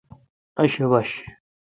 ااشوبش 0.59 1.11